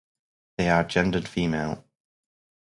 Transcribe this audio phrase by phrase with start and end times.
[0.57, 1.85] They are gendered female.